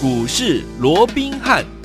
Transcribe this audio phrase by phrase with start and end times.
[0.00, 1.77] 股市罗宾汉。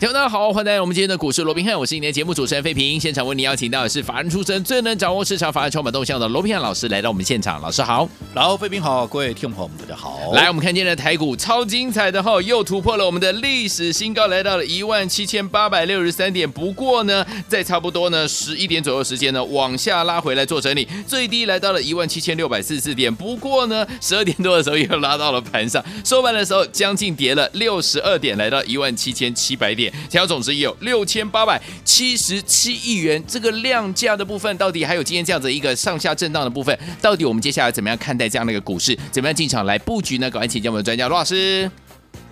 [0.00, 3.00] 听众大家好，欢迎来到我们今天的股市罗宾汉，我是你的节目主持人费平。
[3.00, 10.30] 现场为你邀请到的是法人出身、最能掌握市场法人筹码动向的罗宾汉老师来到我们现场，老师好，老费平好，各位听众朋友们大家好。
[10.34, 16.48] 来，我们看今天的台股超精彩的哈，又突破了我们的历史新高，来到了一万七千八百六十三点。
[16.48, 23.12] 不过呢，在差不多呢十一点左右时间呢，往下拉回来做整理，最低来到了一万七千六百四十四点。
[23.12, 29.87] 不过呢，十二点多的时候又拉到了盘上，收盘的时候将近跌了六十二点，来到一万七千七百点。
[29.90, 38.96] 成交总值有六千八百七十七亿元，这个量价的部分到底还有今天这样子一个上下震荡的部分，到底我们接下来怎么样看待这样的一个股市？
[39.10, 40.30] 怎么样进场来布局呢？
[40.30, 41.70] 赶快请教我们的专家罗老师。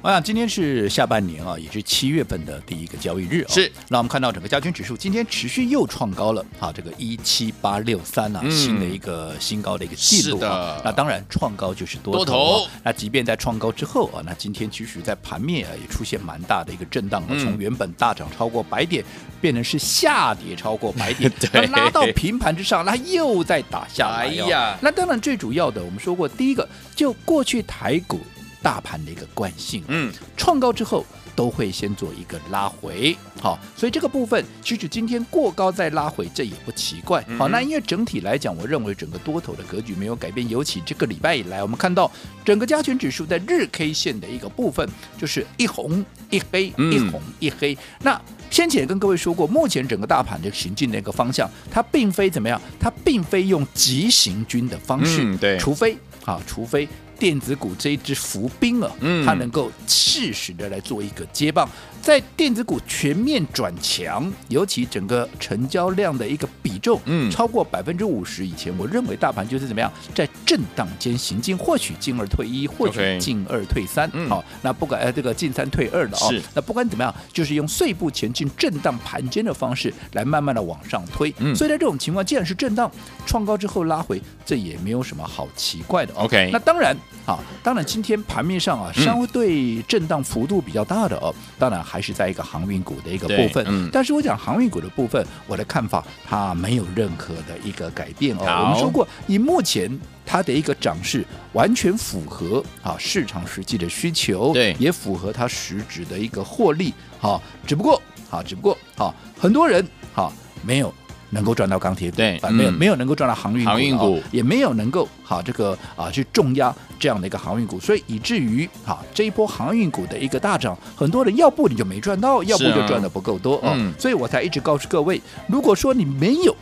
[0.06, 3.50] 我想今天是下半年啊，也是七月份的第一个交易日啊。
[3.52, 10.80] 是，那我们看到整个加权指数今天持续又创高了啊，这个一七八六三啊，新的一个新高的一个记录啊。
[10.84, 12.68] 那当然创高就是多头，多头。
[12.84, 19.04] 那即便在创高之后啊，那今天其实在盘面啊也出现蛮大的一个震荡啊，从原本大涨超过百点，
[19.40, 24.18] 变成是下跌超过百点， 对，拉到平盘之上，那又在打下来。
[24.18, 28.20] 哎呀，那当然最主要的，我们说过，第一个就过去台股。
[28.66, 42.10] 大盘的一个惯性，嗯，创高之后都会先做一个拉回，好，所以这个部分其实今天过高再拉回，这也不奇怪，好，那因为整体来讲，我认为整个多头的格局没有改变，尤其这个礼拜以来，我们看到
[42.44, 44.84] 整个加权指数在日 K 线的一个部分，
[45.16, 47.78] 就是一红一黑，一红一黑。
[48.02, 48.20] 那
[48.50, 56.88] 先前跟各位说过，目前整个大盘的行进的一个方向，它并非怎么样，它并非用急行军的方式，对，除非啊，除非。
[57.18, 58.90] 电子股这一支伏兵啊，
[59.24, 61.68] 它能够适时的来做一个接棒。
[62.00, 81.34] 在电子股全面转强，尤其整个成交量的一个比重，嗯，超过百分之五十以前，我认为大盘就是怎么样，在震荡间行进，或许进二退一，或许进二退三，好，那不管呃这个进三退二的哦，那不管怎么样，就是用碎步前进、震荡盘间的方式来慢慢的往上推。
[81.38, 82.88] 嗯，所以在这种情况，既然是震荡
[83.26, 86.14] 创高之后拉回，这也没有什么好奇怪的。
[86.14, 86.96] OK，那当然，
[87.26, 92.00] 啊，当然今天盘面上啊，相对震荡幅度比较大的哦，当然还。
[92.06, 98.44] 是在一个航运股的一个部分，嗯、但是我讲航运股的部分，我的看法它没有任何的一个改变哦。
[98.44, 99.90] 我们说过，以目前
[100.24, 106.94] 它的一个涨势，完全符合啊市场实际的需求，对，也符合它实质的一个获利。
[107.18, 108.00] 好，只不过
[108.30, 109.84] 好，只不过好，很多人
[110.14, 110.94] 好没有。
[111.30, 114.22] 能够赚到钢铁股，对，啊，没有没有能够赚到航运股，航运股。
[114.30, 126.54] 也没有能够好这个啊去重压这样的一个航运股，所以以至于哈这一波航运股的一个大涨，很多人要不你就没赚到，要不就赚的不够多啊，所以我才一直告诉各位，如果说你没有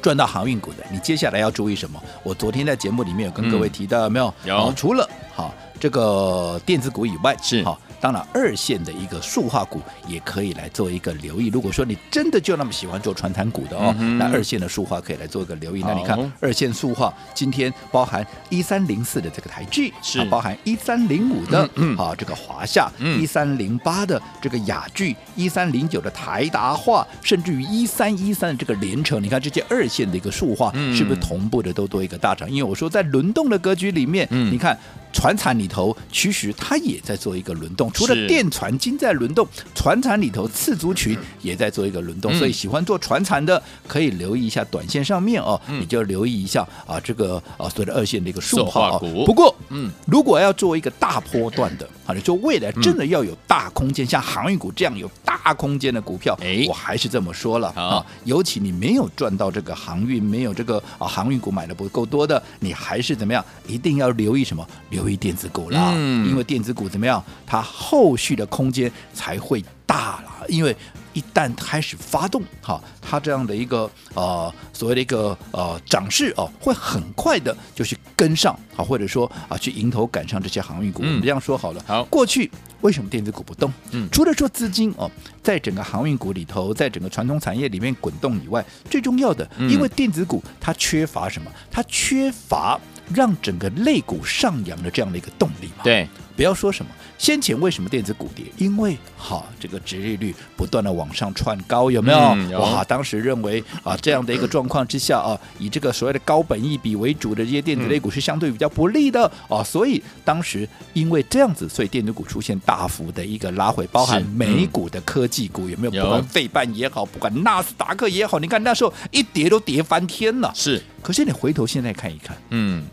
[0.00, 2.02] 赚到航运股的，你接下来要注意什么？
[2.22, 4.32] 我昨天在节目里面有跟各位提到，没有？
[4.44, 7.62] 有，除了好这个电子股以外，是。
[7.64, 7.78] 好。
[8.00, 11.48] 当然，二线的一个塑化股也可以来做一个留意。
[11.48, 15.82] 如果说你真的就那么喜欢做传产股的哦，嗯、那二线的塑化可以来做一个留意。
[15.82, 32.48] 那你看，二线塑化今天包含一三零四的这个台聚，是、啊、包含一三零五的、嗯、啊这个华夏，一三零八的这个雅聚，一三零九的台达化，甚至于一三一三的这个联成，你看这些二线的一个塑化，是不是同步的都多一个大涨？
[32.50, 34.78] 因为我说在轮动的格局里面，嗯、你看。
[35.12, 49.24] 传产里头，其实它也在做一个轮动，除了电船金在轮动，船产里头次族群也在做一个轮动，所以喜欢做船产的可以留意一下短线上面哦，你就留意一下啊这个啊所谓的二线的一个数化股。
[49.24, 64.66] 不过，嗯，如果要做一个大波段的，啊，你说未来真的要有大空间，像航运股这样有大空间的股票，哎，我还是这么说了啊，尤其你没有赚到这个航运，没有这个啊航运股买的不够多的，你还是怎么样，一定要留意什么？
[64.90, 70.46] 留意电子股啦，嗯、因为电子股怎么样，它后续的空间才会大了。
[70.48, 70.74] 因为
[71.12, 81.02] 一旦开始发动，哈，它这样的一个呃所谓的一个呃涨势哦，会很快的就去跟上，啊，或者说啊去迎头赶上这些航运股。
[81.02, 83.70] 嗯、我们这样说好了，好，过去为什么电子股不动？
[83.90, 85.10] 嗯，除了说资金哦，
[85.42, 91.50] 在整个航运股里头，在整个传统产业里面滚动以外，最重要的，因为电子股它缺乏什么？
[91.70, 92.80] 它缺乏。
[93.14, 95.84] 让整个肋骨上扬的这样的一个动力嘛？
[95.84, 98.44] 对，不要说什么先前为什么电子股跌？
[98.58, 102.18] 因为哈，这个值利率不断的往上窜高，有没有？
[102.18, 115.92] 嗯、有哇，当时认为啊，这样的一个状况之下啊，以这个所谓的高本益比为主的这些电子类股是相对比较不利的啊，所以当时因为这样子，所以电子股出现大幅的一个拉回，包含美股的科技股有没有？
[115.94, 120.52] 有不管费半也好，不管纳斯达克也好，你看那时候一跌都跌翻天了。
[120.54, 122.84] 是，可是你回头现在看一看，嗯。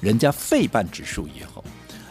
[0.00, 1.62] 人家费半指数也好，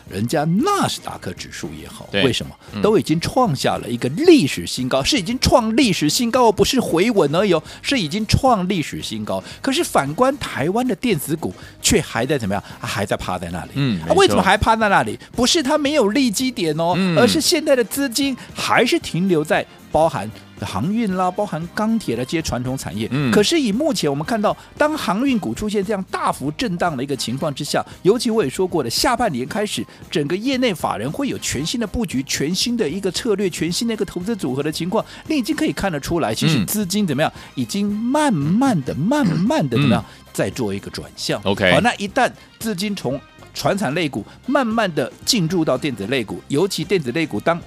[0.08, 5.04] 人家纳斯达克指数也好，为什么、嗯、都已经创下了一个历史新高？
[5.04, 9.44] 是已经创历史新高，不是回稳而已哦，是已经创历史新高。
[9.62, 12.64] 可是反观台湾的电子股，却还在怎么样？
[12.80, 13.72] 还在趴在那里。
[13.76, 15.18] 嗯，啊，为什么还趴在那里？
[15.32, 20.30] 不是它没有利基点哦，嗯、而是现在的资金还是停留在包含。
[20.66, 40.04] 航运啦，包含钢铁的这些传统产业，嗯，可是以目前我们看到，当航运股出现这样大幅震荡的一个情况之下，尤其我也说过的，下半年开始，整个业内法人会有全新的布局、全新的一个策略、全新的一个投资组合的情况，你已经可以看得出来，其实资金怎么样，已经慢慢的、慢慢的怎么样，
[40.34, 41.42] 在做一个转向。
[41.44, 43.20] OK，好，那一旦资金从
[43.54, 47.60] 传产类股慢慢的进入到电子类股，尤其电子类股当。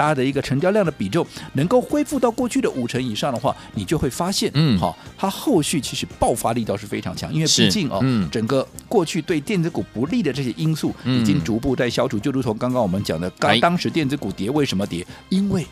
[0.00, 15.06] 它的一个成交量的比重能够恢复到过去的五成以上的话，你就会发现，嗯，好，它后续其实爆发力倒是非常强，因为毕竟哦，嗯，整个过去对电子股不利的这些因素已经逐步在消除，就如同刚刚我们讲的，刚当时电子股跌为什么跌？
[15.28, 15.66] 因为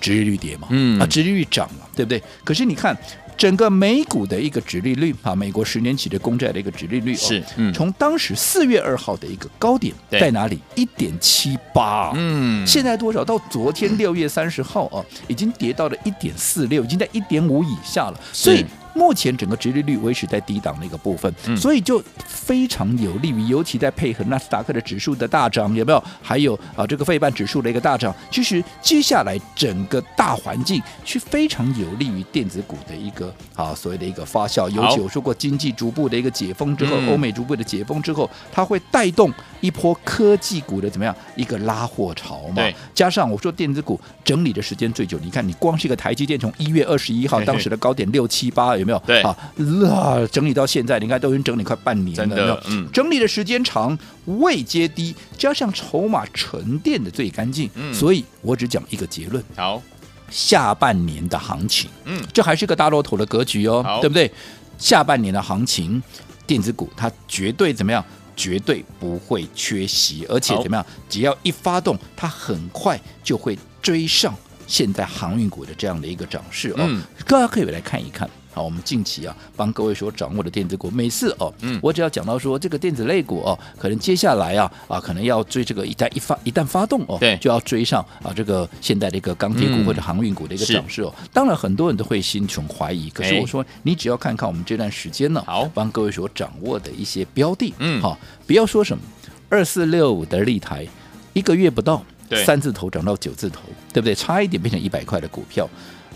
[0.00, 2.22] 殖利率跌嘛，嗯啊，殖利率涨了，对不对？
[2.44, 2.96] 可是你看。
[3.36, 10.58] 整个美股的一个殖利率啊，美国十年期的公债的一个殖利率是，嗯，从当时四月二号的一个高点在哪里？
[10.74, 13.24] 一点七八，嗯，现在多少？
[13.24, 18.64] 到昨天六月三十号啊，已经跌到了一点四六，已经在一点五以下了，所以。
[18.94, 26.02] 目前整个殖利率维持在低档的一个部分，嗯、所以就非常有利于，尤其在配合纳斯达克的指数的大涨，有没有？
[26.22, 34.70] 还有啊，这个费半指数的一个大涨，其实接下来整个大环境是非常有利于电子股的一个啊所谓的一个发酵。
[34.70, 42.62] 尤其我说过，经济逐步的一个解封之后，欧美逐步的解封之后，它会带动一波科技股的怎么样一个拉货潮嘛？
[42.94, 48.76] 加上我说电子股整理的时间最久，你看你光是一个台积电，从一月二十一号 当时的高点六七八。
[48.84, 49.02] 有没有？
[49.06, 52.62] 对啊，那整理到现在，你看都已经整理快半年了。
[52.92, 59.42] 整理的时间长，位阶低，加上筹码沉淀的最干净，嗯，所以我只讲一个结论。
[59.56, 59.82] 好，
[60.30, 64.30] 下半年的行情，嗯，这还是个大多头的格局哦，好对不对？
[64.78, 66.02] 下半年的行情，
[66.46, 68.04] 电子股它绝对怎么样？
[68.36, 70.84] 绝对不会缺席，而且怎么样？
[71.08, 74.34] 只要一发动，它很快就会追上
[74.66, 76.78] 现在航运股的这样的一个涨势哦。
[76.78, 78.28] 嗯，大家可以来看一看。
[78.54, 91.12] 好，我们近期啊，帮各位所掌握的电子股，每次哦，嗯，我只要讲到说这个电子类股哦，可能接下来啊啊，可能要追这个一旦一发一旦发动哦，对，就要追上啊这个现在的一个钢铁股或者航运股的一个涨势哦。
[91.20, 98.16] 嗯、当然，很多人都会心存怀疑，可是我说，你只要看看我们这段时间呢，好，帮各位所掌握的一些标的，嗯，好，
[98.46, 99.02] 不要说什么
[99.48, 100.86] 二四六五的立台，
[101.32, 103.62] 一个月不到，对，三字头涨到九字头，
[103.92, 104.14] 对不对？
[104.14, 105.68] 差一点变成一百块的股票。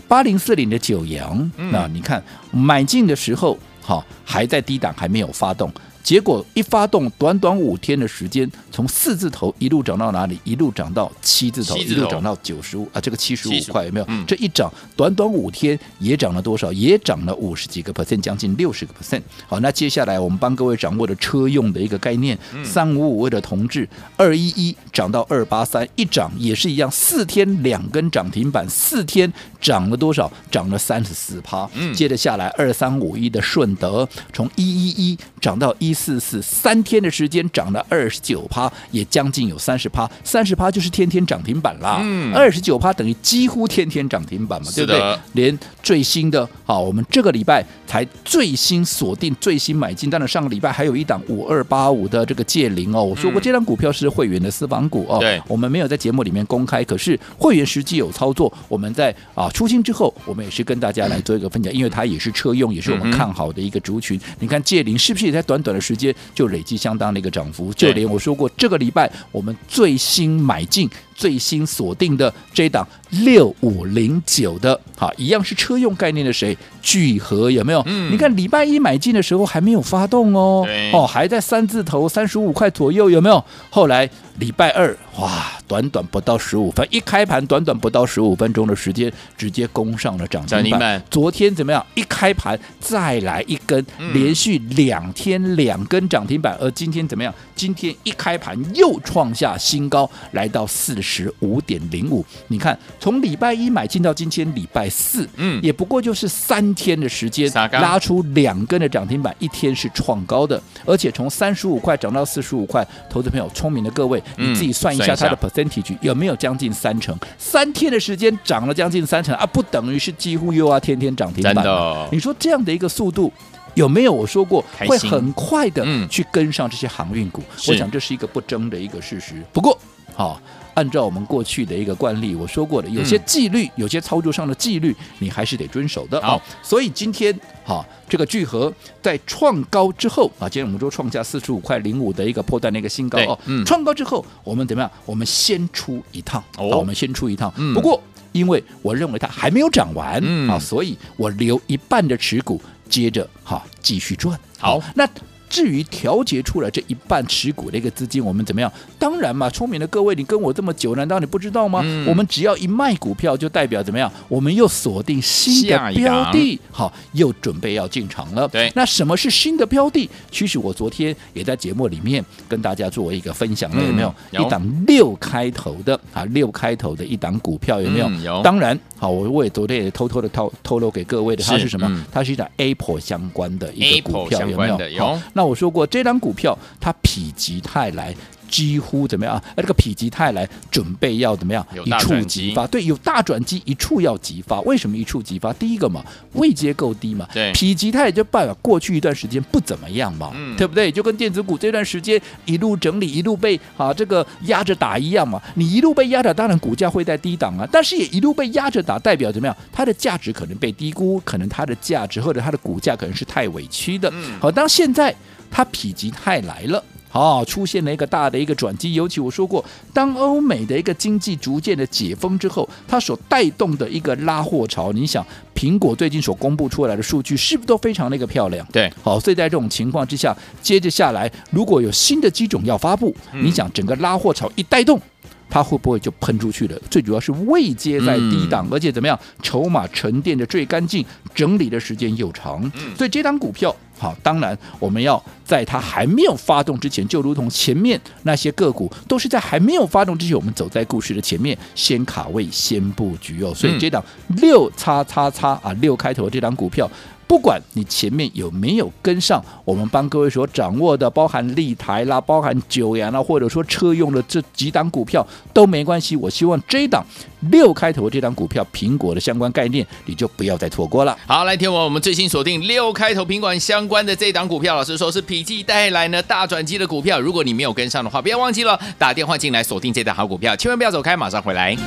[0.09, 2.21] 八零四零的九阳，那你看
[2.51, 5.71] 买进的时候，好还在低档，还没有发动。
[6.09, 10.39] 结果一发动，短短五天的时间，从四字头一路涨到哪里？
[10.43, 12.99] 一路涨到七字头，字头一路涨到九十五啊！
[12.99, 14.05] 这个七十五块有没有？
[14.09, 16.73] 嗯、这一涨，短短五天也涨了多少？
[16.73, 19.21] 也涨了五十几个 percent，将近六十个 percent。
[19.45, 22.35] 好，那接下来我们帮各位掌握的车用的一个概念，
[22.65, 29.31] 三五五位的同志二一一涨到二八三，一涨也是一样，四天两根涨停板，四天
[29.61, 30.31] 涨了多少？
[30.49, 31.69] 涨了三十四趴。
[31.75, 35.93] 嗯，接着下来二三五一的顺德从一一一涨到一。
[35.99, 41.99] 一四四三天的时间涨了二十九趴，也将近有三十趴，三十趴就是天天涨停板啦。
[42.01, 45.19] 嗯，二十九趴等于几乎天天涨停板嘛，对不对？
[45.33, 64.19] 连最新的，好，我们这个礼拜才最新锁定、最新买进，当然上个礼拜还有一档五二八五的这个界霖哦，我说过这张股票是会员的私房股哦，对，我们没有在节目里面公开，可是会员实际有操作，我们在啊出清之后，我们也是跟大家来做一个分享，因为它也是车用，也是我们看好的一个族群。
[64.39, 65.78] 你看界霖是不是也在短短的？
[65.79, 76.57] 时间就累积相当的一个涨幅，就连我说过，这个礼拜我们最新买进、最新锁定的这档六五零九的，好，一样是车用概念的谁？
[76.81, 77.83] 聚合有没有？
[77.87, 83.43] 嗯，你看礼拜一买进的时候还没有发动哦，哦，还在三字头三十五块左右，有没有？
[83.69, 91.03] 后来礼拜二，哇，短短不到十五分，一开盘短短不到十五分钟的时间，直接攻上了涨停板。
[91.11, 91.85] 昨天怎么样？
[91.95, 97.33] 一开盘再来一根，连续两天两根涨停板，而今天怎么样？
[97.53, 101.08] 今天一开盘又创下新高，来到四十
[101.39, 102.25] 五点零五。
[102.47, 112.85] 你看，从礼拜一买进到今天礼拜四，嗯，也不过就是三天的时间，拉出两根的涨停板，一天是创高的，而且从三十五块涨到四十五块。
[113.09, 117.17] 投资朋友，聪明的各位，你自己算一下它的 percentage 有没有将近三成？
[117.37, 121.65] 三天的时间涨了将近三成啊，不等于是几乎又要天天涨停板？
[122.11, 123.31] 你说这样的一个速度？
[123.75, 127.41] 有没有我说过会很快的嗯去跟上这些航运股？
[127.55, 129.35] 是我想这是一个不争的一个事实。
[129.53, 129.77] 不过，
[130.13, 130.41] 好、
[130.79, 136.21] 按照我们过去的一个惯例，我说过的，有些纪律，有些操作上的纪律，你还是得遵守的。
[136.21, 143.37] 好所以今天好，这个聚合在创高之后啊，今天我们说创下四十五块零五的一个破断的一个新高哦。
[143.47, 144.89] 嗯创高之后，我们怎么样？
[145.05, 147.51] 我们先出一趟，我们先出一趟。
[147.57, 154.39] 嗯不过，因为我认为它还没有涨完、嗯啊，所以我留一半的持股，接着哈继续赚。
[154.57, 155.05] 好那。
[155.49, 158.71] 至于调节出来这一半持股的一个资金，我们怎么样？
[158.97, 161.81] 当然嘛，聪明的各位，你跟我这么久，难道你不知道吗？
[161.83, 164.11] 嗯我们只要一卖股票，就代表怎么样？
[164.27, 168.47] 我们又锁定新的标的，好，又准备要进场了。
[168.47, 170.09] 对那什么是新的标的？
[170.31, 174.13] 其实我昨天也在节目里面跟大家做一个分享了，嗯有没有？
[174.31, 178.07] 有一档六开头的啊，六开头的一档股票有没有？
[178.07, 181.87] 嗯有当然，好，我我也昨天也偷偷的透透露给各位的，它是是什么？
[181.89, 184.89] 嗯它是一档 Apple 相关的一个股票，有没有？
[184.89, 188.13] 有好那我说过，这张股票它否极泰来。
[188.49, 189.35] 几乎怎么样？
[189.35, 191.65] 啊，这个否极泰来准备要怎么样？
[191.73, 194.59] 有一触即发，对，有大转机，一触要即发。
[194.61, 195.53] 为什么一触即发？
[195.53, 196.03] 第一个嘛，
[196.33, 200.91] 位阶够低嘛，对否极泰就代表过去一段时间不怎么样嘛，嗯对不对？
[200.91, 205.41] 就跟电子股这段时间一路整理，一路被啊这个压着打一样嘛。
[205.55, 209.55] 你一路被压着，当然股价会在低档啊，但是也一路被压着打，代表怎么样？
[209.71, 214.09] 它的价值可能被低估，可能它的价值或者它的股价可能是太委屈的。
[214.13, 215.15] 嗯好，当现在
[215.51, 216.83] 它否极泰来了。
[217.09, 219.63] 好，出现了一个大的一个转机，尤其我说过，
[219.93, 225.25] 当欧美的一个经济逐渐的解封之后，它所带动的一个拉货潮，你想，
[225.55, 228.65] 苹果最近所公布出来的数据是不是都非常的一个漂亮？
[228.71, 235.01] 对，好，所以在这种情况之下，接着下来，如果有新的机种要发布，嗯你想整个拉货潮一带动。
[235.49, 236.79] 它会不会就喷出去了？
[236.89, 241.03] 最主要是未接在低档，嗯而且怎么样，筹码沉淀的最干净，
[241.33, 253.53] 整理的时间又长，嗯所以这档股票，好，当然我们要在它还没有发动之前，就如同前面那些个股，都是在还没有发动之前，我们走在故事的前面，先卡位，先布局哦。
[253.55, 254.03] 所以这档
[254.37, 256.89] 六叉叉叉啊，六开头的这档股票。
[257.29, 266.15] 不管你前面有没有跟上，我们帮各位所掌握的，包含立台啦，包含九阳啦，或者说车用的这几档股票都没关系。
[266.15, 267.05] 我希望这一档
[267.51, 271.15] 六开头这档股票，苹果的相关概念，你就不要再错过了。
[271.27, 277.19] 好，来听我我们最新锁定六开头苹果相关的这档股票，老师说是笔记带来呢大转机的股票。
[277.19, 281.77] 如果你没有跟上的话，不要忘记了打电话进来锁定这档好股票，千万不要走开，马上回来。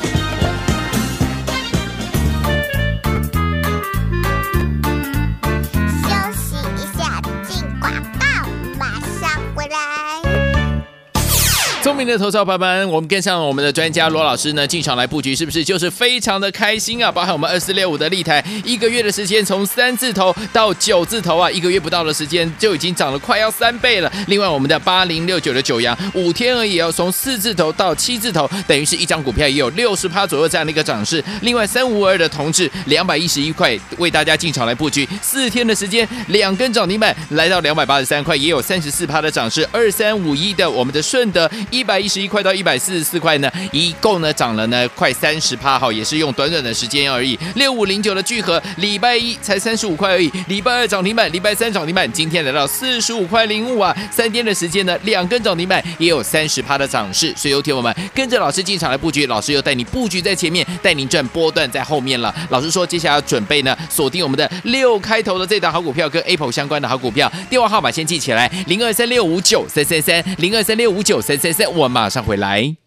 [12.05, 17.13] 明的投资者朋友们，我们跟上我们的专家罗老师呢，进场来布局，是不是就是非常的开心啊？
[17.13, 24.13] 包含我们二四六五的立台，一个月的时间从三字头到九字头啊，一个月不到的时间就已经涨了快要三倍了。
[24.27, 31.23] 另外，我们的八零六九的九阳，五天而已哦，从四字头到七字头，等于是一张股票也有六十趴左右这样的一个涨势。
[31.43, 39.69] 另外，三五二的同志两百一十一块为大家进场来布局，四天的时间两根涨停板来到两百八十三块，也有三十四趴的涨势。
[39.71, 41.49] 二三五一的我们的顺德。
[41.71, 47.39] 一百一十一块到一百四十四块呢，一共呢涨了呢快三十趴哈，也是用短短的时间而已。
[47.55, 57.33] 六五零九的聚合，礼拜一才三十五块而已，礼拜二涨停板，礼拜三涨停板，今天来到四十五块零五啊，三天的时间呢，两根涨停板也有三十趴的涨势。
[57.37, 62.35] 所以有听我们跟着老师进场来布局，老师又带你布局在前面，带您赚波段在后面了。
[62.51, 72.82] 老师说接下来要准备呢锁定我们的六开头的这档好股票，跟 Apple 相关的好股票，电话号码先记起来，零二三六五九三三三，零二三六五九三三三，我马上回来。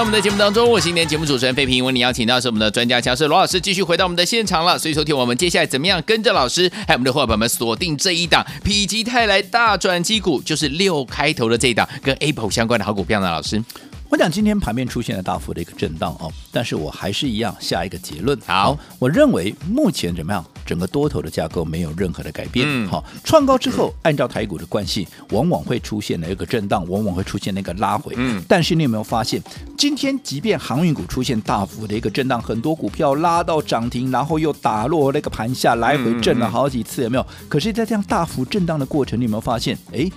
[0.00, 1.84] 在我们的节目当中，我是今天节目主持人费平。
[1.84, 4.78] 为你邀请到是我们的专家强师罗老师，继续回到我们的现场了。
[4.78, 13.30] 所以说，听我们接下来怎么样跟着老师，还有我们的伙伴们锁定这一档否极泰来大转机股，就是六开头的这一档跟 Apple 相关的好股票呢？
[13.30, 13.62] 老师，
[14.10, 18.36] 我讲今天盘面出现了大幅的一个震荡哦，但是我还是一样下一个结论。
[18.44, 22.66] 好，我认为目前怎么样，整个多头的架构没有任何的改变。
[22.68, 28.12] 嗯，好，创高之后，按照台股的惯性，往往会出现了一个震荡，往往会出现那个拉回。
[28.16, 29.40] 嗯，但是你有没有发现，
[29.78, 37.24] 今天即便航运股出现大幅的一个震荡，很多股票拉到涨停，然后又打落那个盘下，来回震了好几次，有没有？
[37.48, 39.78] 可是，在这样大幅震荡的过程，你有没有发现？
[39.92, 40.10] 哎。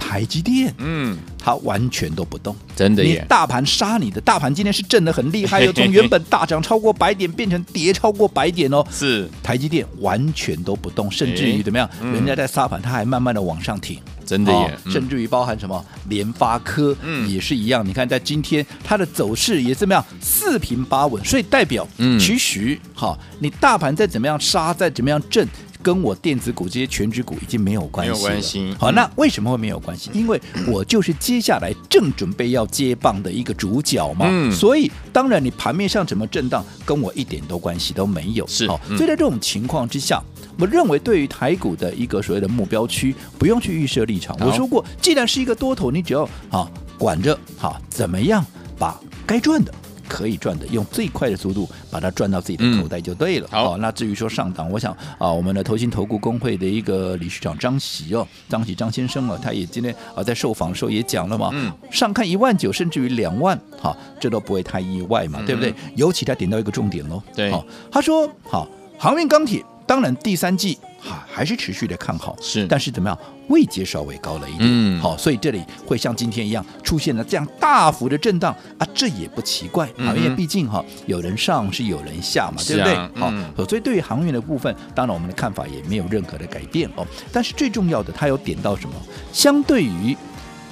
[0.00, 3.24] 台积电，嗯，它完全都不动，真的耶！
[3.28, 8.84] 大盘杀你的，大盘今天是震的很厉害，又从原本大涨超过百点变成跌超过百点哦。
[8.90, 11.88] 是台积电完全都不动，甚至于怎么样？
[12.00, 14.78] 嗯、人家在杀盘，它还慢慢的往上挺，真的耶！
[14.88, 17.86] 甚至于包含什么联发科，嗯，也是一样。
[17.86, 20.04] 你看在今天它的走势也是怎么样？
[20.20, 25.46] 四平八稳，所以代表，嗯，其实哈，你大盘再怎么样杀，再怎么样震。
[25.82, 28.18] 跟我电子股这些全值股已经没有关系了。
[28.18, 28.74] 没有关系。
[28.78, 30.10] 好，那为什么会没有关系？
[30.12, 34.26] 因为我就是接下来正准备要接棒的一个主角嘛。
[34.28, 34.50] 嗯。
[34.52, 38.46] 所以当然你盘面上怎么震荡，跟我一点都关系都没有。
[38.46, 38.66] 是。
[38.68, 40.22] 好，所以在这种情况之下，
[40.58, 44.36] 我认为对于台股的一个所谓的目标区，不用去预设立场。
[44.40, 48.44] 我说过，既然是一个多头，你只要啊管着好怎么样
[48.78, 49.72] 把该赚的。
[50.10, 53.46] 可以赚的，用最快的速度把它赚到自己的口袋就对了。
[53.52, 65.72] 嗯、好、哦，那至于说上档，我想啊，我们的投信投顾工会的一个理事长张喜哦，张喜张先生啊，他也今天啊在受访的时候也讲了嘛，嗯，上看一万九甚至于两万，好、哦，这都不会太意外嘛，嗯、对不对？
[65.94, 70.76] 尤其他点到一个重点喽，对，好、哦，他说好，航运钢铁，当然第三季。
[71.00, 82.94] 哈，还是持续的看好，是，但是怎么样，位阶稍微高了一点，嗯，好，所以这里会像今天一样出现了这样大幅的震荡啊，这也不奇怪因为毕竟哈，有人上是有人下嘛，对不对？
[82.94, 88.94] 啊、好，嗯、所以对于航运的部分，当然我们的看法也没有任何的改变哦，但是最重要的，它有点到什么？
[89.32, 90.16] 相对于。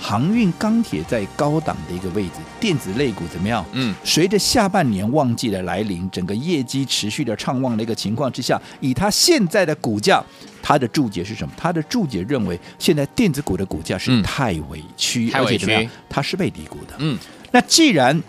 [0.00, 3.64] 航运钢铁在高档的一个位置，电子类股怎么样？
[3.72, 10.22] 嗯，随着下半年旺季的来临，整个业绩持续的畅旺的一个情况之下，以它现在的股价，
[10.62, 11.52] 它的注解是什么？
[11.56, 15.90] 它的注解认为，现在电子股的股价是太委屈，太委屈，而且怎么样？
[16.08, 16.94] 它是被低估的。
[16.98, 17.18] 嗯，
[17.50, 18.22] 那既然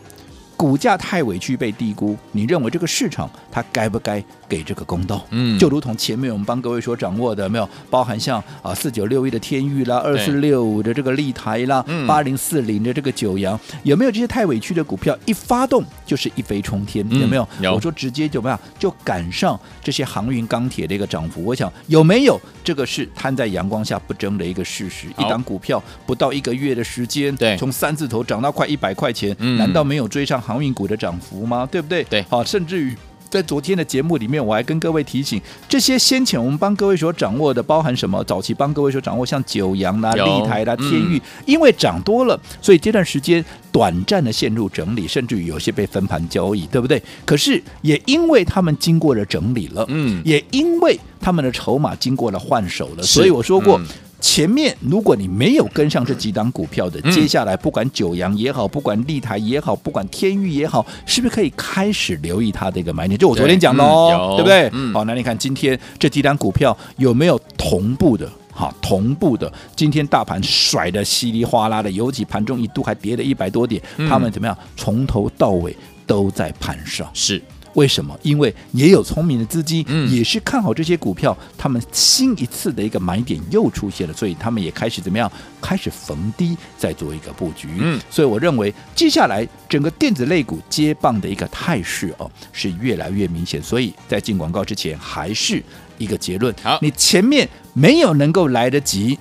[0.59, 5.25] 股价太委屈被低估，你认为这个市场它该不该给这个公道？
[5.29, 17.09] 嗯，就如同前面我们帮各位所掌握的，没有包含像啊四九六一的天域啦，二四六五的这个立台啦，八零四零的这个九阳，有没有这些太委屈的股票一发动就是一飞冲天？
[17.09, 17.47] 有没有？
[17.61, 17.73] 有。
[17.73, 21.41] 我说直接怎么样就赶上这些航运钢铁的一个涨幅？
[21.45, 22.37] 我想有没有？
[22.65, 25.07] 这个是摊在阳光下不争的一个事实。
[25.17, 30.43] 一档股票不到一个月的时间，对，从三字头涨到快一百块钱，难道没有追上？
[30.49, 31.69] 航运股的涨幅吗？
[31.71, 32.03] 对不对？
[32.05, 32.95] 对，好，甚至于
[33.29, 38.23] 在昨天的节目里面，我还跟各位提醒，这些先前我们帮各位所掌握的，包含什么？
[38.23, 46.99] 早期帮各位所掌握，像九阳啦、立台啦、天域，嗯、因为涨多了，所以这段时间短暂的陷入整理，甚至于有些被分盘交易，对不对？
[47.23, 53.77] 可是也因为他们经过了整理了，嗯，也因为他们的筹码经过了换手了，所以我说过。
[53.77, 53.85] 嗯
[54.19, 63.17] 前面如果你没有跟上这几档股票的，接下来不管九阳也好，不管立台也好，不管天域也好，是不是可以开始留意它的一个买点？
[63.17, 64.69] 就我昨天讲的哦，对不对？
[64.93, 68.29] 好，那你看今天这几档股票有没有同步的？
[68.51, 74.58] 好，同步的，今天大盘甩的稀里哗啦的，尤其盘中一度还跌了一百多点，他们怎么样？
[74.75, 75.73] 从头到尾
[76.05, 77.41] 都在盘上，是。
[77.73, 78.17] 为什么？
[78.23, 85.32] 因为也有聪明的资金，也是看好这些股票，他们新一次的一个买点又出现了，所以他们也开始怎么样？
[85.62, 87.69] 开始逢低再做一个布局。
[87.79, 93.62] 嗯，所以我认为接下来整个电子类股接棒的一个态势哦，是越来越明显。
[93.62, 95.63] 所以在进广告之前，还是
[95.97, 99.17] 一个结论：好，你前面没有能够来得及。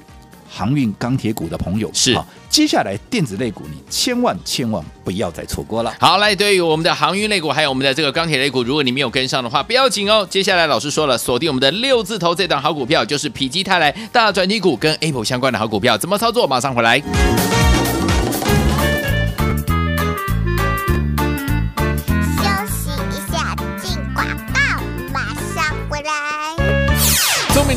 [0.51, 5.95] 航运钢铁股的朋友是好，接下来电子类股你千万千万不要再错过了。
[6.01, 10.27] 好，来对于我们的航运类股，还有我们的这个钢铁类股，如果你没有跟上的话，不要紧哦。
[10.29, 16.47] 接下来老师说了，锁定我们的六字头这档好股票，就是否极泰来大转机股跟 Apple 相关的好股票，怎么操作？
[16.47, 17.58] 马上回来。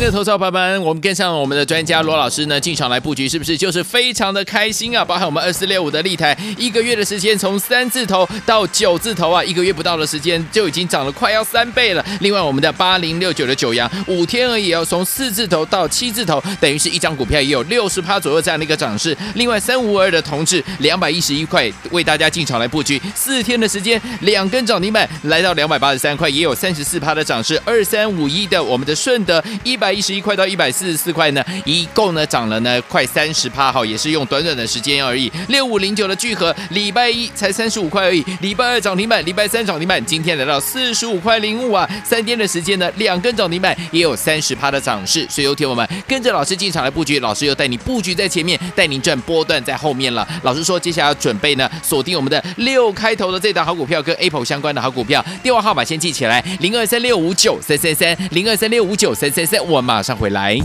[0.06, 5.06] 的投资伙伴，我们跟上我们的专家罗老师呢，进场来布局，是不是就是非常的开心啊？
[5.06, 12.04] 包含我们二四六五的立台，一个月的时间从三字头到九字头啊，一个月不到的时间就已经涨了快要三倍了。
[12.22, 19.16] 另外，我们的八零六九的九阳，五天而已哦，从四字头到七字头，等于是一张股票也有六十趴左右这样的一个涨势。
[19.36, 27.62] 另外，三五二的同志两百一十一块为大家进场来布局，四天的时间两根涨停板来到两百八十三块，也有三十四趴的涨势。
[27.64, 29.91] 二三五一的我们的顺德一百。
[29.92, 35.30] 百一十一块到一百四十四块呢，一共呢涨了呢快三十趴哈，也是用短短的时间而已。
[35.50, 50.26] 六五零九的聚合，礼拜一才三十五块而已，礼拜二涨停板，礼拜三涨停板，今天来到四十五块零五啊，三天的时间呢，两根涨停板也有三十趴的涨势，所以有听我们跟着老师进场来布局，老师又带你布局在前面，带您赚波段在后面了。
[50.44, 60.60] 老师说接下来要准备呢锁定我们的六开头的这档好股票，跟 Apple 相关的好股票，电话号码先记起来，零二三六五九三三三，零二三六五九三三三，我马上回来。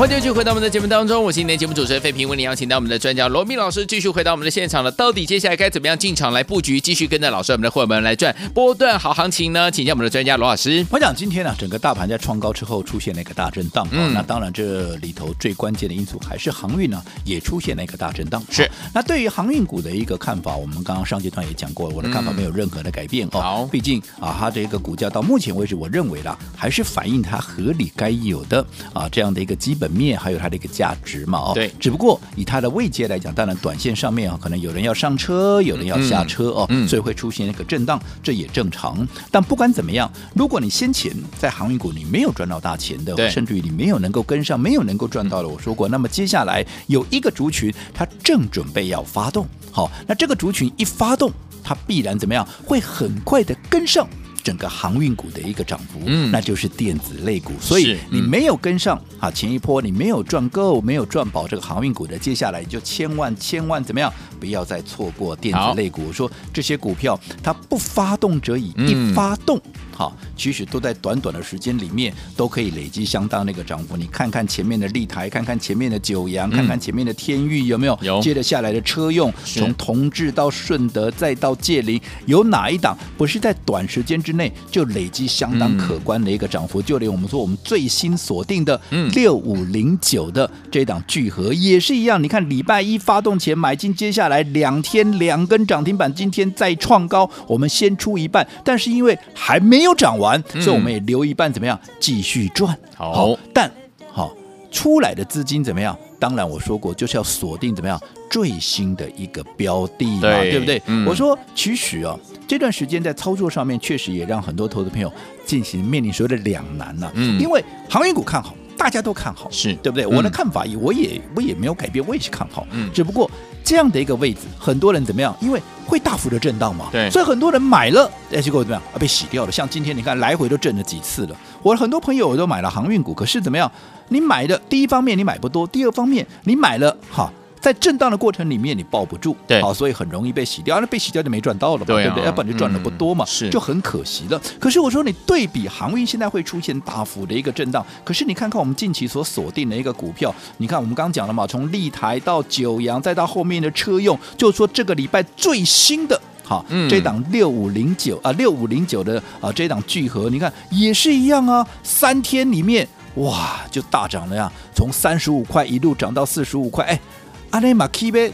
[0.00, 4.90] 欢迎继续回到我们的节目当中，我是今天节目主持人费平，为您邀请到我们的专家罗密老师继续回到我们的现场了。
[4.90, 9.70] 到底接下来该怎么样进场来布局，继续跟着老师我们的伙伴们来赚波段好行情呢？
[9.70, 10.86] 请教我们的专家罗老师。
[10.90, 18.42] 我想今天呢、啊，整个大盘在创高之后出现了一个大震荡，嗯，那当然这里头最关键的因素还是航运呢，也出现了一个大震荡。
[18.50, 23.40] 是，那对于航运股的一个看法，我们刚刚上阶段也讲过，我的看法没有任何的改变、嗯、哦。
[23.42, 30.70] 好，毕竟啊，它这个股价到目前为止，我认为啦，还是反映它合理该有的啊这样的一个基本面，还有它的一个。
[30.70, 39.06] 价值嘛，哦，对，只不过以它的位阶来讲，当然短线上面啊，可能有人要上车，有人要下车哦，嗯，所以会出现一个震荡，这也正常。
[39.32, 51.32] 但不管怎么样，如果你先前在航运股你没有赚到大钱的，甚至于你没有能够跟上，没有能够赚到的，我说过，那么接下来有一个族群，它正准备要发动，好，那这个族群一发动，
[51.64, 54.08] 它必然怎么样，会很快的跟上。
[54.42, 57.52] 整个航运股的一个涨幅，嗯，那就是电子类股。
[57.60, 66.06] 所以你没有跟上啊，前一波你没有赚够，没有赚饱这个航运股的，接下来就千万千万怎么样，不要再错过电子类股。
[66.06, 69.60] 我说这些股票它不发动者已，一发动，
[70.00, 73.98] 好，其实都在短短的时间里面都可以累积相当那个涨幅。
[73.98, 77.98] 你看看前面的立台，看看前面的九阳，看看前面的天域，有没有？
[78.00, 78.18] 有。
[78.22, 88.80] 接着下来的车用，从同志到顺德再到界林，有哪一档不是在短时间之之内就累积相当可观的一个涨幅，嗯、就连我们说我们最新锁定的
[89.12, 92.22] 六五零九的这档聚合也是一样。
[92.22, 102.76] 你看礼拜一发动前买进，接下来两天两根涨停板，今天再创高，我们先出一半，但是因为还没有涨完，所以我们也留一半，怎么样继续赚？
[102.96, 103.70] 好，但
[104.12, 104.34] 好。
[104.72, 105.98] 出来的资金怎么样？
[106.16, 108.00] 当然我说过，就是要锁定怎么样
[108.30, 110.80] 最新的一个标的嘛，对，对不对？
[110.86, 115.12] 嗯、我说其实啊，这段时间在操作上面确实也让很多投资朋友
[115.44, 117.12] 进行面临所谓的两难了、啊。
[117.16, 120.06] 嗯，因为航运股看好，大家都看好，是对不对？
[120.06, 122.66] 嗯、我的看法也我也我也没有改变，我也是看好。
[122.70, 123.30] 嗯，只不过
[123.62, 125.36] 这样的一个位置，很多人怎么样？
[125.38, 128.96] 因为会大幅的震荡嘛，对，所以很多人买了，哎，结果怎么样啊？
[128.98, 129.52] 被洗掉了。
[129.52, 131.36] 像今天你看，来回都震了几次了。
[131.62, 133.70] 我很多朋友我都买了航运股，可是怎么样？
[134.08, 137.30] 你买的第一方面你买不多，第二方面你买了哈，
[137.60, 142.24] 在震荡的过程里面你抱不住，对，好，所以很容易被洗掉，那被洗掉就没赚到了嘛，对，啊、对不对？
[142.24, 144.40] 要不然就赚的不多嘛，是、嗯，就很可惜了。
[144.58, 156.20] 可是我说你对比航运现在会出现大幅的一个震荡，可是你看看我们近期所锁定的一个股票，你看我们刚刚讲了嘛，从立台到九阳，再到后面的车用，就是说这个礼拜最新的。
[156.42, 167.00] 好，这档六五零九啊，六五零九的啊，这档聚合，你看也是一样啊，三天里面哇就大涨了呀，从三十五块一路涨到四十五块，哎，
[167.50, 168.32] 阿内马 K 呗，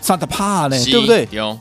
[0.00, 1.28] 杀得怕呢，对不对？
[1.30, 1.58] 有，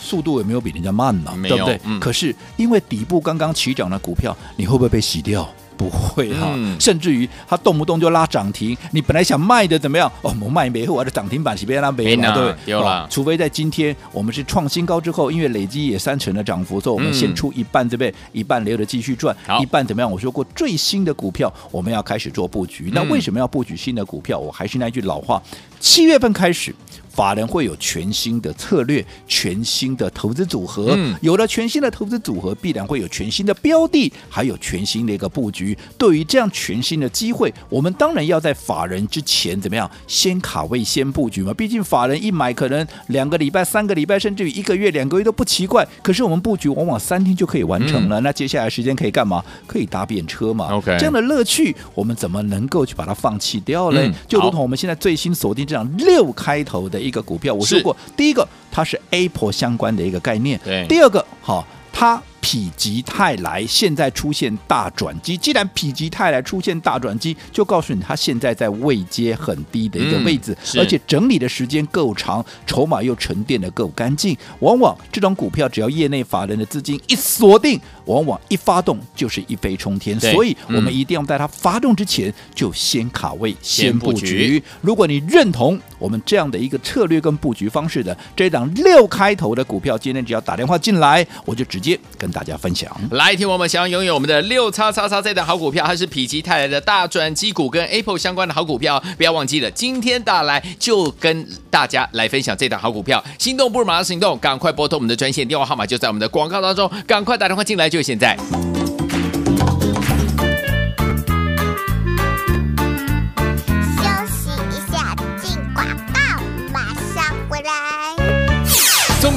[0.00, 1.80] 速度也没有比人家慢呢，对不对？
[1.84, 5.48] 嗯、可是因为底部刚刚起涨的股票，你会不会被洗掉？
[5.80, 10.12] 不会哈，嗯、甚至于它动不动就拉涨停，你本来想卖的怎么样？
[10.20, 12.72] 哦，我卖没货，的涨停板是被它没了，对不对？
[12.72, 18.14] 有了，除非在今天我们是创新高之后，因为累积也三成的涨幅，所以我们先出一半，对不对？
[18.32, 20.12] 一半留着继续赚，一半怎么样？
[20.12, 24.38] 我说过最新的股票我们要开始做布局，那为什么要布局新的股票？
[24.38, 25.42] 我还是那句老话，
[25.80, 26.74] 七月份开始。
[27.10, 30.94] 法人会有全新的策略，全新的投资组合。
[30.96, 35.76] 嗯，有了全新的投资组合，必然会有全新的标的，还有全新的一个布局。
[35.98, 39.90] 对于这样全新的机会，我们当然要在法人之前怎么样？
[40.06, 41.52] 先卡位，先布局嘛。
[41.52, 45.86] 毕竟法人一买，可能两个礼拜、三个礼拜，甚至于一个月、两个月都不奇怪。
[46.02, 48.20] 可是我们布局往往三天就可以完成了。
[48.20, 49.44] 嗯，那接下来时间可以干嘛？
[49.66, 50.68] 可以搭便车嘛。
[50.72, 54.00] OK，这样的乐趣，我们怎么能够去把它放弃掉呢？
[54.02, 62.22] 嗯，就如同我们现在最新锁定这样六开头的一个股票，我说过，第一个它是 Apple 相关的一个概念，对，第二个好，它。
[62.42, 74.36] 否极泰来现在出现大转机，既然否极泰来出现大转机，就告诉你它现在在位阶很低的一个位置，嗯、而且整理的时间够长，筹码又沉淀的够干净。
[74.60, 80.18] 往往这种股票，只要业内法人的资金一锁定，往往一发动就是一飞冲天。
[80.18, 84.26] 所以，我们一定要在它发动之前就先卡位、先布局。
[84.26, 92.90] 局如果你认同我们这样的一个策略跟布局方式的这档六开头的股票，今天只要打电话进来，我就直接跟大家分享。
[93.12, 103.22] 来，听我们想要拥有我们的六叉叉叉这档好股票，还是否极泰来的大转机股，跟 Apple 相关的好股票，不要忘记了，今天打来就跟大家来分享这档好股票。
[103.38, 108.36] 心动不如马上行动，赶快拨通我们的专线电话号码，就在我们的广告当中，赶快打电话进来，就现在。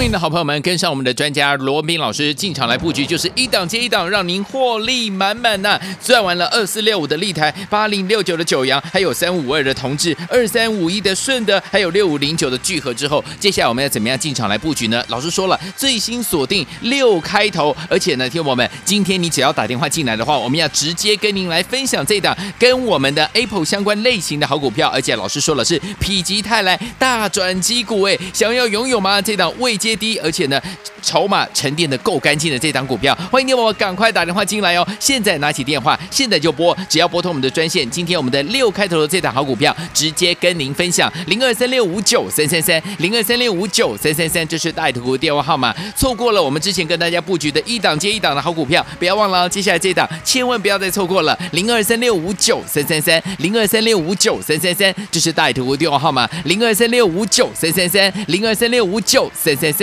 [0.04, 5.80] 明的好朋友们，跟上我们的专家罗文斌老师进场来布局，就是一档接一档，让您获利满满呐！
[6.04, 15.02] 赚完了二四六五的立台，八零六九的九阳，还有三五二的同志，二三五一的顺德，还有六五零九的聚合之后，接下来我们要怎么样进场来布局呢？
[15.08, 29.22] 老师说了，最新锁定六开头，而且呢，听我们今天你只要打电话进来的话，我们要直接跟您来分享这档跟我们的 Apple 相关类型的好股票，而且老师说了是否极泰来大转机股，哎，想要拥有吗？
[29.22, 30.62] 这档未接低，而且呢，
[31.01, 34.88] 筹码沉淀的够干净的这档股票，欢迎你我赶快打电话进来哦！
[34.99, 37.89] 现在拿起电话，现在就拨，只要拨通我们的专线。
[37.89, 45.75] 今天我们的六开头的这档好股票，直接跟您分享零二三六五九三三三零二三六五九三三三，这是大图的电话号码。
[45.95, 59.83] 错过了我们之前跟大家布局的一档接一档的好股票，不要忘了哦，接下来这档千万不要再错过了零二三六五九三三三零二三六五九三三三，这是大图电话号码零二三六五九三三三零二三六五九三三三。